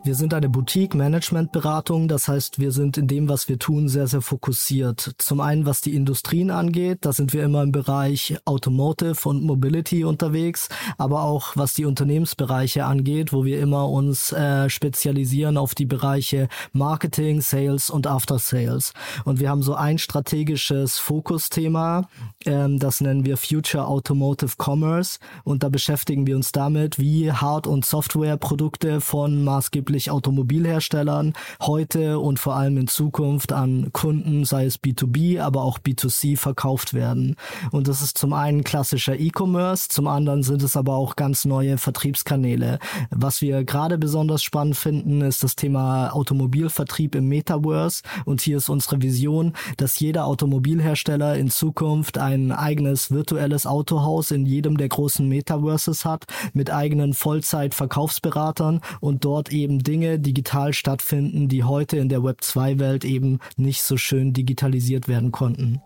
Wir 0.05 0.17
sind 0.17 0.35
eine 0.35 0.49
Boutique-Management-Beratung, 0.49 2.09
das 2.09 2.27
heißt, 2.27 2.59
wir 2.59 2.73
sind 2.73 2.99
in 2.99 3.07
dem, 3.07 3.29
was 3.29 3.49
wir 3.49 3.61
tun, 3.61 3.89
sehr, 3.89 4.09
sehr 4.09 4.21
fokussiert. 4.21 5.15
Zum 5.19 5.39
einen, 5.39 5.65
was 5.65 5.81
die 5.81 5.95
Industrien 5.95 6.51
angeht, 6.51 6.99
da 7.03 7.13
sind 7.13 7.33
wir 7.33 7.45
immer 7.45 7.63
im 7.63 7.71
Bereich 7.71 8.37
Automotive 8.45 9.29
und 9.29 9.45
Mobility 9.45 10.03
unterwegs, 10.03 10.69
aber 10.99 11.23
auch 11.23 11.57
was 11.57 11.75
die 11.75 11.85
Unternehmensbereiche 11.85 12.85
angeht, 12.85 13.33
wo 13.33 13.45
wir 13.45 13.61
immer 13.61 13.89
uns 13.89 14.33
äh, 14.33 14.69
spezialisieren 14.69 15.57
auf 15.57 15.77
die 15.77 15.87
Bereiche 15.87 16.49
Marketing, 16.73 17.41
Sales 17.41 17.89
und 17.89 18.09
After 18.09 18.41
Sales. 18.41 18.95
Und 19.25 19.39
wir 19.39 19.51
haben 19.51 19.63
so 19.63 19.77
ein 19.77 19.99
strategisches 19.99 20.99
Fokusthema, 20.99 22.09
ähm, 22.45 22.81
das 22.81 23.01
nennen 23.01 23.25
wir 23.25 23.37
Future 23.37 23.87
Automotive 23.87 24.57
Commerce 24.59 25.21
und 25.45 25.63
da 25.63 25.69
beschäftigen 25.69 26.27
wir 26.27 26.35
uns 26.35 26.51
damit, 26.51 26.99
wie 26.99 27.31
Hard- 27.31 27.69
und 27.69 27.85
Softwareprodukte 27.85 29.01
von 29.01 29.45
maßgeblich 29.45 29.92
maßgeblich 29.93 30.11
Automobilherstellern 30.11 31.35
heute 31.61 32.19
und 32.19 32.39
vor 32.39 32.57
allem 32.57 32.79
in 32.79 32.89
Zukunft 32.89 33.53
an 33.53 33.91
Kunden, 33.93 34.45
sei 34.45 34.65
es 34.65 34.79
B2B, 34.79 35.41
aber 35.41 35.63
auch 35.63 35.79
B2C 35.79 36.37
verkauft 36.37 36.95
werden. 36.95 37.37
Und 37.71 37.89
das 37.89 38.03
ist 38.03 38.17
zum 38.17 38.33
einen 38.33 38.65
klassischer 38.65 39.19
E-Commerce, 39.19 39.89
zum 39.89 40.07
anderen 40.07 40.43
sind 40.43 40.63
es 40.63 40.77
aber 40.77 40.95
auch 40.95 41.17
ganz 41.17 41.45
neue 41.45 41.79
Vertriebskanäle. 41.79 42.79
Was 43.11 43.43
wir 43.43 43.65
gerade 43.65 43.99
besonders 43.99 44.43
spannend 44.43 44.77
finden, 44.77 45.21
ist 45.21 45.43
das 45.43 45.57
Thema 45.57 46.11
Automobilvertrieb 46.11 47.15
im 47.15 47.29
Metaverse. 47.29 48.03
Und 48.25 48.41
hier 48.41 48.57
ist 48.57 48.69
unsere 48.69 49.03
Vision, 49.03 49.53
dass 49.77 50.01
jeder 50.01 50.27
Automobilhersteller 50.27 51.37
in 51.37 51.51
Zukunft 51.51 52.19
ein 52.19 52.53
eigenes 52.53 53.11
virtuelles 53.11 53.67
Autohaus 53.67 54.31
in 54.31 54.47
jedem 54.47 54.79
der 54.79 54.89
großen 54.89 55.29
Metaverses 55.29 56.05
hat, 56.05 56.25
mit 56.55 56.71
eigenen 56.71 57.13
Vollzeit-Verkaufsberatern 57.13 58.81
und 59.01 59.25
dort 59.25 59.53
eben 59.53 59.82
Dinge 59.83 60.19
digital 60.19 60.73
stattfinden, 60.73 61.49
die 61.49 61.65
heute 61.65 61.97
in 61.99 62.09
der 62.09 62.23
Web 62.23 62.43
2 62.43 62.79
Welt 62.79 63.05
eben 63.05 63.39
nicht 63.57 63.83
so 63.83 63.97
schön 63.97 64.33
digitalisiert 64.33 65.09
werden 65.09 65.33
konnten. 65.33 65.81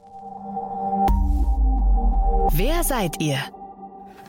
Wer 2.53 2.85
seid 2.85 3.21
ihr? 3.21 3.39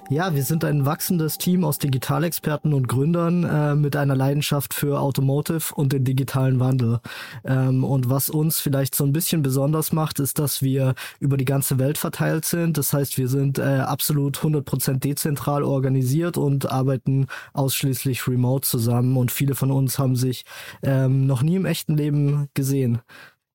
Ja, 0.09 0.33
wir 0.33 0.43
sind 0.43 0.63
ein 0.63 0.85
wachsendes 0.85 1.37
Team 1.37 1.65
aus 1.65 1.79
Digitalexperten 1.79 2.73
und 2.73 2.87
Gründern 2.87 3.43
äh, 3.43 3.75
mit 3.75 3.97
einer 3.97 4.15
Leidenschaft 4.15 4.73
für 4.73 5.01
Automotive 5.01 5.75
und 5.75 5.91
den 5.91 6.05
digitalen 6.05 6.61
Wandel. 6.61 7.01
Ähm, 7.43 7.83
und 7.83 8.09
was 8.09 8.29
uns 8.29 8.61
vielleicht 8.61 8.95
so 8.95 9.03
ein 9.03 9.11
bisschen 9.11 9.41
besonders 9.41 9.91
macht, 9.91 10.19
ist, 10.19 10.39
dass 10.39 10.61
wir 10.61 10.95
über 11.19 11.35
die 11.35 11.43
ganze 11.43 11.77
Welt 11.77 11.97
verteilt 11.97 12.45
sind. 12.45 12.77
Das 12.77 12.93
heißt, 12.93 13.17
wir 13.17 13.27
sind 13.27 13.59
äh, 13.59 13.79
absolut 13.79 14.37
100% 14.37 14.99
dezentral 14.99 15.63
organisiert 15.63 16.37
und 16.37 16.71
arbeiten 16.71 17.27
ausschließlich 17.51 18.29
remote 18.29 18.65
zusammen. 18.65 19.17
Und 19.17 19.29
viele 19.29 19.55
von 19.55 19.71
uns 19.71 19.99
haben 19.99 20.15
sich 20.15 20.45
ähm, 20.83 21.27
noch 21.27 21.41
nie 21.41 21.57
im 21.57 21.65
echten 21.65 21.97
Leben 21.97 22.47
gesehen. 22.53 23.01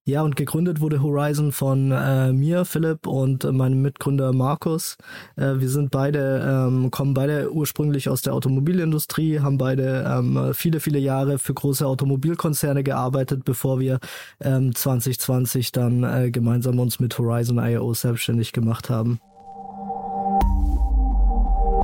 Ja, 0.04 0.22
und 0.22 0.34
gegründet 0.34 0.80
wurde 0.80 1.00
Horizon 1.00 1.52
von 1.52 1.92
äh, 1.92 2.32
mir, 2.32 2.64
Philipp, 2.64 3.06
und 3.06 3.44
äh, 3.44 3.52
meinem 3.52 3.82
Mitgründer 3.82 4.32
Markus. 4.32 4.96
Äh, 5.36 5.60
wir 5.60 5.68
sind 5.68 5.92
beide, 5.92 6.66
ähm, 6.68 6.90
kommen 6.90 7.14
beide 7.14 7.52
ursprünglich 7.52 8.08
aus 8.08 8.20
der 8.20 8.34
Automobilindustrie, 8.34 9.38
haben 9.38 9.58
beide 9.58 10.04
ähm, 10.04 10.50
viele, 10.54 10.80
viele 10.80 10.98
Jahre 10.98 11.38
für 11.38 11.54
große 11.54 11.86
Automobilkonzerne 11.86 12.82
gearbeitet, 12.82 13.44
bevor 13.44 13.78
wir 13.78 14.00
ähm, 14.40 14.74
2020 14.74 15.70
dann 15.70 16.02
äh, 16.02 16.32
gemeinsam 16.32 16.80
uns 16.80 16.98
mit 16.98 17.16
Horizon 17.16 17.58
IO 17.58 17.94
selbstständig 17.94 18.52
gemacht 18.52 18.90
haben. 18.90 19.20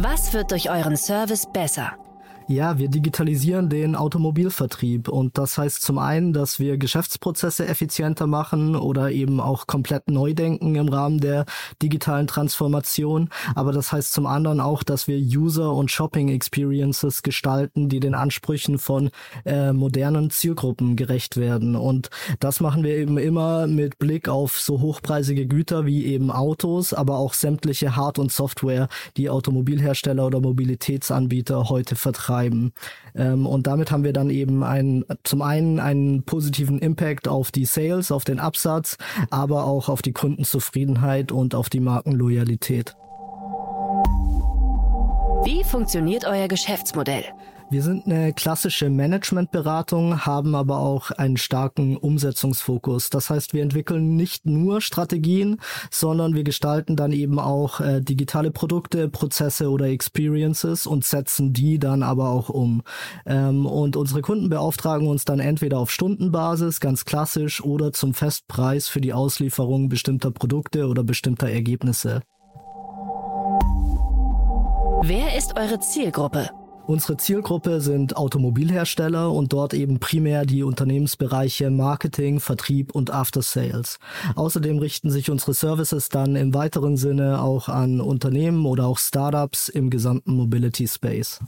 Was 0.01 0.35
wird 0.35 0.51
durch 0.51 0.71
euren 0.71 0.97
Service 0.97 1.47
besser? 1.53 1.93
Ja, 2.51 2.79
wir 2.79 2.89
digitalisieren 2.89 3.69
den 3.69 3.95
Automobilvertrieb. 3.95 5.11
Und 5.11 5.37
das 5.37 5.59
heißt 5.59 5.83
zum 5.83 5.99
einen, 5.99 6.33
dass 6.33 6.59
wir 6.59 6.79
Geschäftsprozesse 6.79 7.67
effizienter 7.67 8.27
machen 8.27 8.75
oder 8.75 9.11
eben 9.11 9.39
auch 9.39 9.67
komplett 9.67 10.11
neu 10.11 10.33
denken 10.33 10.75
im 10.75 10.89
Rahmen 10.89 11.21
der 11.21 11.45
digitalen 11.83 12.27
Transformation, 12.27 13.29
aber 13.55 13.73
das 13.73 13.93
heißt 13.93 14.15
zum 14.15 14.25
anderen 14.25 14.61
auch, 14.61 14.83
dass 14.83 15.07
wir 15.07 15.19
User 15.19 15.75
und 15.75 15.91
Shopping 15.91 16.31
Experiences 16.31 17.23
gestalten, 17.23 17.91
die 17.91 18.01
den 18.01 18.15
Ansprüchen 18.15 18.79
von 18.79 19.11
äh, 19.45 19.75
modernen 19.75 20.31
Zielgruppen 20.31 20.97
gerecht 20.97 21.37
werden. 21.37 21.77
Und 21.77 22.09
das 22.41 22.61
machen 22.61 22.83
wir 22.83 22.97
eben 22.97 23.19
immer 23.19 23.67
mit 23.67 23.99
Blick 23.99 24.31
auf 24.31 24.59
so 24.59 24.81
hochpreisige 24.81 25.47
Güter 25.47 25.85
wie 25.85 26.07
eben 26.07 26.31
Autos, 26.31 26.95
aber 26.95 27.19
auch 27.19 27.35
sämtliche 27.35 27.95
Hard- 27.95 28.19
und 28.19 28.33
Software, 28.33 28.89
die 29.19 29.29
Automobilhersteller 29.29 30.25
oder 30.25 30.41
Mobilitätsanbieter 30.41 31.69
heute 31.69 31.95
vertreiben 31.95 32.38
betreiben. 32.39 32.73
Ähm, 33.15 33.47
und 33.47 33.67
damit 33.67 33.91
haben 33.91 34.05
wir 34.05 34.13
dann 34.13 34.31
eben 34.31 34.63
einen, 34.63 35.05
zum 35.25 35.43
einen 35.43 35.81
einen 35.81 36.23
positiven 36.25 36.79
Impact 36.79 37.29
auf 37.29 37.51
die 37.51 37.65
Sales, 37.65 38.13
auf 38.13 38.25
den 38.25 38.41
Absatz, 38.41 38.97
aber 39.31 39.65
auch 39.65 39.89
auf 39.89 40.03
die 40.03 40.13
Kundenzufriedenheit 40.13 41.33
und 41.33 41.55
auf 41.55 41.69
die 41.69 41.81
Markenloyalität. 41.81 42.95
Wie 45.45 45.65
funktioniert 45.65 46.25
euer 46.27 46.49
Geschäftsmodell? 46.49 47.25
Wir 47.71 47.83
sind 47.83 48.07
eine 48.07 48.33
klassische 48.33 48.89
Managementberatung, 48.89 50.25
haben 50.25 50.55
aber 50.55 50.79
auch 50.79 51.11
einen 51.11 51.37
starken 51.37 51.99
Umsetzungsfokus. 51.99 53.11
Das 53.11 53.29
heißt, 53.29 53.53
wir 53.53 53.63
entwickeln 53.63 54.17
nicht 54.17 54.47
nur 54.47 54.81
Strategien, 54.81 55.61
sondern 55.91 56.35
wir 56.35 56.45
gestalten 56.45 56.97
dann 56.97 57.13
eben 57.13 57.39
auch 57.39 57.81
äh, 57.81 58.01
digitale 58.01 58.51
Produkte, 58.51 59.11
Prozesse 59.11 59.71
oder 59.71 59.85
Experiences 59.89 60.87
und 60.87 61.05
setzen 61.05 61.53
die 61.53 61.79
dann 61.79 62.03
aber 62.03 62.31
auch 62.31 62.49
um. 62.49 62.83
Ähm, 63.27 63.67
und 63.67 63.97
unsere 63.97 64.23
Kunden 64.23 64.49
beauftragen 64.49 65.07
uns 65.07 65.27
dann 65.27 65.39
entweder 65.39 65.79
auf 65.79 65.91
Stundenbasis, 65.91 66.81
ganz 66.81 67.05
klassisch, 67.05 67.63
oder 67.63 67.93
zum 67.93 68.15
Festpreis 68.15 68.89
für 68.89 69.03
die 69.03 69.13
Auslieferung 69.13 69.91
bestimmter 69.91 70.31
Produkte 70.31 70.87
oder 70.87 71.05
bestimmter 71.05 71.51
Ergebnisse. 71.51 72.23
Wer 75.03 75.37
ist 75.37 75.55
eure 75.59 75.79
Zielgruppe? 75.81 76.49
Unsere 76.89 77.19
Zielgruppe 77.19 77.83
sind 77.83 78.17
Automobilhersteller 78.17 79.31
und 79.31 79.53
dort 79.53 79.75
eben 79.75 80.01
primär 80.01 80.47
die 80.47 80.63
Unternehmensbereiche 80.63 81.69
Marketing, 81.69 82.41
Vertrieb 82.41 82.95
und 82.95 83.11
After 83.11 83.43
Sales. 83.43 83.99
Außerdem 84.37 84.79
richten 84.79 85.11
sich 85.11 85.31
unsere 85.31 85.53
Services 85.53 86.09
dann 86.09 86.35
im 86.35 86.55
weiteren 86.55 86.97
Sinne 86.97 87.43
auch 87.43 87.69
an 87.69 88.01
Unternehmen 88.01 88.65
oder 88.65 88.87
auch 88.87 88.97
Startups 88.97 89.69
im 89.69 89.91
gesamten 89.91 90.35
Mobility 90.35 90.89
Space. 90.89 91.41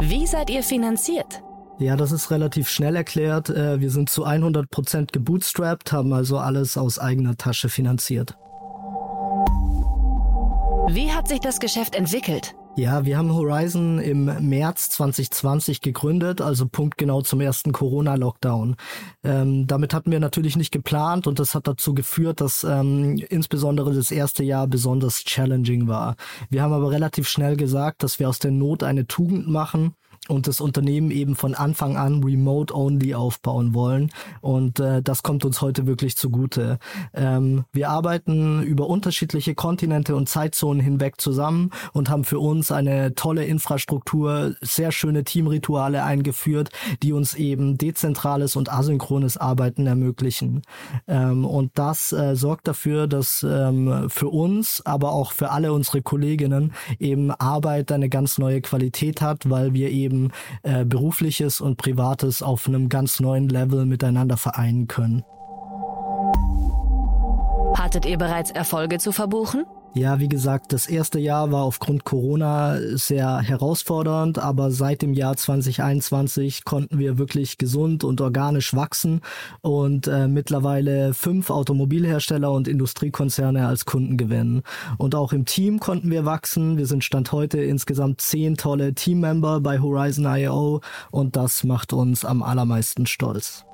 Wie 0.00 0.26
seid 0.26 0.50
ihr 0.50 0.64
finanziert? 0.64 1.44
Ja, 1.78 1.94
das 1.94 2.10
ist 2.10 2.32
relativ 2.32 2.68
schnell 2.68 2.96
erklärt. 2.96 3.50
Äh, 3.50 3.80
wir 3.80 3.90
sind 3.92 4.10
zu 4.10 4.24
100 4.24 4.68
Prozent 4.68 5.12
gebootstrapped, 5.12 5.92
haben 5.92 6.12
also 6.12 6.38
alles 6.38 6.76
aus 6.76 6.98
eigener 6.98 7.36
Tasche 7.36 7.68
finanziert. 7.68 8.36
Wie 10.88 11.12
hat 11.12 11.28
sich 11.28 11.38
das 11.38 11.60
Geschäft 11.60 11.94
entwickelt? 11.94 12.56
Ja, 12.76 13.04
wir 13.04 13.16
haben 13.16 13.32
Horizon 13.32 14.00
im 14.00 14.24
März 14.48 14.90
2020 14.90 15.80
gegründet, 15.80 16.40
also 16.40 16.66
punktgenau 16.66 17.22
zum 17.22 17.40
ersten 17.40 17.70
Corona-Lockdown. 17.70 18.74
Ähm, 19.22 19.68
damit 19.68 19.94
hatten 19.94 20.10
wir 20.10 20.18
natürlich 20.18 20.56
nicht 20.56 20.72
geplant 20.72 21.28
und 21.28 21.38
das 21.38 21.54
hat 21.54 21.68
dazu 21.68 21.94
geführt, 21.94 22.40
dass 22.40 22.64
ähm, 22.64 23.22
insbesondere 23.28 23.94
das 23.94 24.10
erste 24.10 24.42
Jahr 24.42 24.66
besonders 24.66 25.22
challenging 25.22 25.86
war. 25.86 26.16
Wir 26.50 26.62
haben 26.62 26.72
aber 26.72 26.90
relativ 26.90 27.28
schnell 27.28 27.56
gesagt, 27.56 28.02
dass 28.02 28.18
wir 28.18 28.28
aus 28.28 28.40
der 28.40 28.50
Not 28.50 28.82
eine 28.82 29.06
Tugend 29.06 29.46
machen 29.46 29.94
und 30.28 30.46
das 30.46 30.60
Unternehmen 30.60 31.10
eben 31.10 31.36
von 31.36 31.54
Anfang 31.54 31.96
an 31.96 32.22
remote-only 32.24 33.14
aufbauen 33.14 33.74
wollen. 33.74 34.10
Und 34.40 34.80
äh, 34.80 35.02
das 35.02 35.22
kommt 35.22 35.44
uns 35.44 35.60
heute 35.60 35.86
wirklich 35.86 36.16
zugute. 36.16 36.78
Ähm, 37.12 37.64
wir 37.72 37.90
arbeiten 37.90 38.62
über 38.62 38.88
unterschiedliche 38.88 39.54
Kontinente 39.54 40.16
und 40.16 40.28
Zeitzonen 40.28 40.82
hinweg 40.82 41.20
zusammen 41.20 41.70
und 41.92 42.08
haben 42.08 42.24
für 42.24 42.38
uns 42.38 42.72
eine 42.72 43.14
tolle 43.14 43.44
Infrastruktur, 43.44 44.54
sehr 44.60 44.92
schöne 44.92 45.24
Teamrituale 45.24 46.02
eingeführt, 46.04 46.70
die 47.02 47.12
uns 47.12 47.34
eben 47.34 47.76
dezentrales 47.76 48.56
und 48.56 48.72
asynchrones 48.72 49.36
Arbeiten 49.36 49.86
ermöglichen. 49.86 50.62
Ähm, 51.06 51.44
und 51.44 51.72
das 51.74 52.12
äh, 52.12 52.34
sorgt 52.34 52.66
dafür, 52.68 53.06
dass 53.06 53.44
ähm, 53.48 54.08
für 54.08 54.28
uns, 54.28 54.80
aber 54.86 55.12
auch 55.12 55.32
für 55.32 55.50
alle 55.50 55.72
unsere 55.72 56.00
Kolleginnen 56.00 56.72
eben 56.98 57.30
Arbeit 57.30 57.92
eine 57.92 58.08
ganz 58.08 58.38
neue 58.38 58.60
Qualität 58.62 59.20
hat, 59.20 59.50
weil 59.50 59.74
wir 59.74 59.90
eben 59.90 60.13
eben 60.14 60.30
äh, 60.62 60.84
berufliches 60.84 61.60
und 61.60 61.76
privates 61.76 62.42
auf 62.42 62.66
einem 62.66 62.88
ganz 62.88 63.20
neuen 63.20 63.48
Level 63.48 63.84
miteinander 63.84 64.36
vereinen 64.36 64.86
können. 64.86 65.24
Hattet 67.76 68.06
ihr 68.06 68.18
bereits 68.18 68.50
Erfolge 68.50 68.98
zu 68.98 69.12
verbuchen? 69.12 69.64
Ja, 69.96 70.18
wie 70.18 70.28
gesagt, 70.28 70.72
das 70.72 70.88
erste 70.88 71.20
Jahr 71.20 71.52
war 71.52 71.62
aufgrund 71.62 72.02
Corona 72.02 72.78
sehr 72.96 73.38
herausfordernd, 73.38 74.40
aber 74.40 74.72
seit 74.72 75.02
dem 75.02 75.14
Jahr 75.14 75.36
2021 75.36 76.64
konnten 76.64 76.98
wir 76.98 77.16
wirklich 77.16 77.58
gesund 77.58 78.02
und 78.02 78.20
organisch 78.20 78.74
wachsen 78.74 79.20
und 79.60 80.08
äh, 80.08 80.26
mittlerweile 80.26 81.14
fünf 81.14 81.48
Automobilhersteller 81.48 82.50
und 82.50 82.66
Industriekonzerne 82.66 83.68
als 83.68 83.86
Kunden 83.86 84.16
gewinnen. 84.16 84.62
Und 84.98 85.14
auch 85.14 85.32
im 85.32 85.44
Team 85.44 85.78
konnten 85.78 86.10
wir 86.10 86.24
wachsen. 86.24 86.76
Wir 86.76 86.86
sind 86.86 87.04
Stand 87.04 87.30
heute 87.30 87.60
insgesamt 87.60 88.20
zehn 88.20 88.56
tolle 88.56 88.94
Teammember 88.94 89.60
bei 89.60 89.78
Horizon 89.78 90.26
IO 90.26 90.80
und 91.12 91.36
das 91.36 91.62
macht 91.62 91.92
uns 91.92 92.24
am 92.24 92.42
allermeisten 92.42 93.06
stolz. 93.06 93.64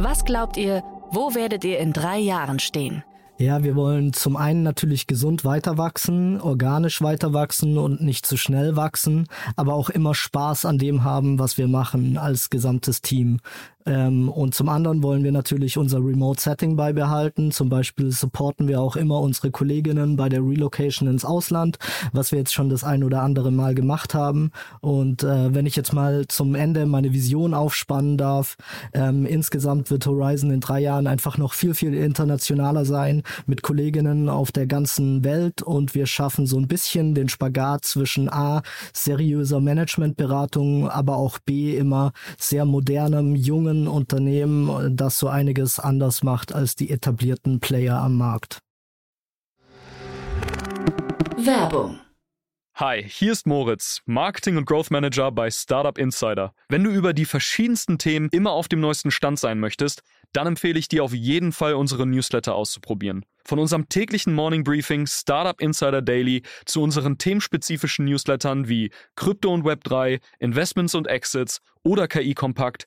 Was 0.00 0.24
glaubt 0.24 0.56
ihr, 0.56 0.82
wo 1.12 1.36
werdet 1.36 1.64
ihr 1.64 1.78
in 1.78 1.92
drei 1.92 2.18
Jahren 2.18 2.58
stehen? 2.58 3.04
Ja, 3.40 3.62
wir 3.62 3.76
wollen 3.76 4.12
zum 4.12 4.36
einen 4.36 4.64
natürlich 4.64 5.06
gesund 5.06 5.44
weiter 5.44 5.78
wachsen, 5.78 6.40
organisch 6.40 7.00
weiter 7.02 7.32
wachsen 7.32 7.78
und 7.78 8.00
nicht 8.00 8.26
zu 8.26 8.36
schnell 8.36 8.74
wachsen, 8.74 9.28
aber 9.54 9.74
auch 9.74 9.90
immer 9.90 10.12
Spaß 10.12 10.64
an 10.64 10.76
dem 10.76 11.04
haben, 11.04 11.38
was 11.38 11.56
wir 11.56 11.68
machen 11.68 12.18
als 12.18 12.50
gesamtes 12.50 13.00
Team. 13.00 13.38
Ähm, 13.88 14.28
und 14.28 14.54
zum 14.54 14.68
anderen 14.68 15.02
wollen 15.02 15.24
wir 15.24 15.32
natürlich 15.32 15.78
unser 15.78 15.98
Remote-Setting 15.98 16.76
beibehalten. 16.76 17.50
Zum 17.50 17.70
Beispiel 17.70 18.10
supporten 18.12 18.68
wir 18.68 18.80
auch 18.80 18.96
immer 18.96 19.20
unsere 19.20 19.50
Kolleginnen 19.50 20.16
bei 20.16 20.28
der 20.28 20.42
Relocation 20.42 21.08
ins 21.08 21.24
Ausland, 21.24 21.78
was 22.12 22.30
wir 22.30 22.38
jetzt 22.38 22.52
schon 22.52 22.68
das 22.68 22.84
ein 22.84 23.02
oder 23.02 23.22
andere 23.22 23.50
Mal 23.50 23.74
gemacht 23.74 24.14
haben. 24.14 24.50
Und 24.80 25.22
äh, 25.22 25.54
wenn 25.54 25.64
ich 25.64 25.74
jetzt 25.74 25.94
mal 25.94 26.26
zum 26.28 26.54
Ende 26.54 26.84
meine 26.84 27.14
Vision 27.14 27.54
aufspannen 27.54 28.18
darf, 28.18 28.56
ähm, 28.92 29.24
insgesamt 29.24 29.90
wird 29.90 30.06
Horizon 30.06 30.50
in 30.50 30.60
drei 30.60 30.80
Jahren 30.80 31.06
einfach 31.06 31.38
noch 31.38 31.54
viel, 31.54 31.72
viel 31.74 31.94
internationaler 31.94 32.84
sein 32.84 33.22
mit 33.46 33.62
Kolleginnen 33.62 34.28
auf 34.28 34.52
der 34.52 34.66
ganzen 34.66 35.24
Welt 35.24 35.62
und 35.62 35.94
wir 35.94 36.06
schaffen 36.06 36.46
so 36.46 36.58
ein 36.58 36.68
bisschen 36.68 37.14
den 37.14 37.30
Spagat 37.30 37.86
zwischen 37.86 38.28
A, 38.28 38.62
seriöser 38.92 39.60
Managementberatung, 39.60 40.90
aber 40.90 41.16
auch 41.16 41.38
B, 41.38 41.74
immer 41.74 42.12
sehr 42.36 42.66
modernem, 42.66 43.34
jungen 43.34 43.77
ein 43.82 43.88
Unternehmen, 43.88 44.96
das 44.96 45.18
so 45.18 45.28
einiges 45.28 45.78
anders 45.78 46.22
macht 46.22 46.54
als 46.54 46.76
die 46.76 46.90
etablierten 46.90 47.60
Player 47.60 47.98
am 47.98 48.16
Markt. 48.16 48.58
Werbung 51.36 51.98
Hi, 52.80 53.02
hier 53.02 53.32
ist 53.32 53.44
Moritz, 53.44 54.02
Marketing 54.06 54.56
und 54.56 54.64
Growth 54.64 54.92
Manager 54.92 55.32
bei 55.32 55.50
Startup 55.50 55.98
Insider. 55.98 56.54
Wenn 56.68 56.84
du 56.84 56.90
über 56.90 57.12
die 57.12 57.24
verschiedensten 57.24 57.98
Themen 57.98 58.28
immer 58.30 58.52
auf 58.52 58.68
dem 58.68 58.78
neuesten 58.78 59.10
Stand 59.10 59.40
sein 59.40 59.58
möchtest, 59.58 60.02
dann 60.32 60.46
empfehle 60.46 60.78
ich 60.78 60.86
dir 60.86 61.02
auf 61.02 61.12
jeden 61.12 61.50
Fall 61.50 61.74
unsere 61.74 62.06
Newsletter 62.06 62.54
auszuprobieren. 62.54 63.24
Von 63.44 63.58
unserem 63.58 63.88
täglichen 63.88 64.32
Morning 64.32 64.62
Briefing 64.62 65.08
Startup 65.08 65.60
Insider 65.60 66.02
Daily 66.02 66.44
zu 66.66 66.80
unseren 66.80 67.18
themenspezifischen 67.18 68.04
Newslettern 68.04 68.68
wie 68.68 68.92
Krypto 69.16 69.52
und 69.52 69.64
Web3, 69.66 70.20
Investments 70.38 70.94
und 70.94 71.08
Exits 71.08 71.60
oder 71.82 72.06
KI 72.06 72.34
Kompakt 72.34 72.86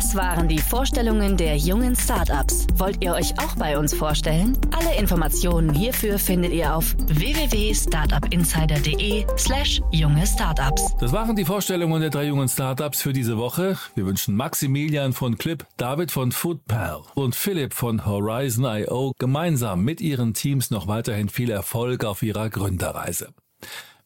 Das 0.00 0.14
waren 0.14 0.48
die 0.48 0.56
Vorstellungen 0.56 1.36
der 1.36 1.58
jungen 1.58 1.94
Startups. 1.94 2.66
Wollt 2.76 3.04
ihr 3.04 3.12
euch 3.12 3.38
auch 3.38 3.54
bei 3.56 3.76
uns 3.76 3.92
vorstellen? 3.92 4.56
Alle 4.70 4.98
Informationen 4.98 5.74
hierfür 5.74 6.18
findet 6.18 6.54
ihr 6.54 6.74
auf 6.74 6.96
www.startupinsider.de/slash 7.06 9.82
junge 9.92 10.26
Startups. 10.26 10.96
Das 11.00 11.12
waren 11.12 11.36
die 11.36 11.44
Vorstellungen 11.44 12.00
der 12.00 12.08
drei 12.08 12.24
jungen 12.24 12.48
Startups 12.48 13.02
für 13.02 13.12
diese 13.12 13.36
Woche. 13.36 13.76
Wir 13.94 14.06
wünschen 14.06 14.36
Maximilian 14.36 15.12
von 15.12 15.36
Clip, 15.36 15.66
David 15.76 16.10
von 16.10 16.32
Foodpal 16.32 17.02
und 17.14 17.34
Philipp 17.34 17.74
von 17.74 18.06
Horizon 18.06 18.64
IO 18.64 19.12
gemeinsam 19.18 19.84
mit 19.84 20.00
ihren 20.00 20.32
Teams 20.32 20.70
noch 20.70 20.86
weiterhin 20.86 21.28
viel 21.28 21.50
Erfolg 21.50 22.06
auf 22.06 22.22
ihrer 22.22 22.48
Gründerreise. 22.48 23.34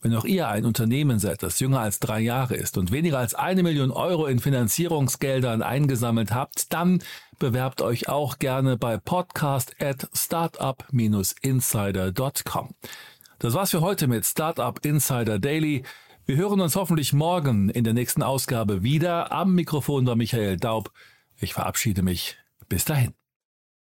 Wenn 0.05 0.15
auch 0.15 0.27
ihr 0.27 0.49
ein 0.49 0.67
Unternehmen 0.67 1.19
seid, 1.19 1.43
das 1.43 1.59
jünger 1.61 1.81
als 1.81 1.99
drei 1.99 2.21
Jahre 2.21 2.57
ist 2.57 2.77
und 2.77 2.93
weniger 2.93 3.19
als 3.19 3.35
eine 3.35 3.63
Million 3.63 3.91
Euro 3.91 4.27
in 4.27 4.39
Finanzierungsgeldern 4.39 5.63
eingesammelt 5.63 6.35
habt, 6.35 6.75
dann 6.75 7.03
bewerbt 7.39 7.81
euch 7.81 8.11
auch 8.11 8.39
gerne 8.39 8.77
bei 8.77 8.99
podcast 8.99 9.75
at 9.81 10.07
startup-insider.com. 10.13 12.75
Das 13.39 13.55
war's 13.55 13.71
für 13.71 13.81
heute 13.81 14.07
mit 14.07 14.27
Startup 14.27 14.79
Insider 14.85 15.39
Daily. 15.39 15.85
Wir 16.27 16.37
hören 16.37 16.61
uns 16.61 16.77
hoffentlich 16.77 17.15
morgen 17.15 17.71
in 17.71 17.85
der 17.85 17.95
nächsten 17.95 18.23
Ausgabe 18.23 18.83
wieder. 18.83 19.33
Am 19.33 19.55
Mikrofon 19.55 20.07
war 20.07 20.17
Michael 20.17 20.59
Daub. 20.59 20.93
Ich 21.41 21.55
verabschiede 21.55 22.03
mich. 22.03 22.37
Bis 22.69 22.85
dahin. 22.85 23.15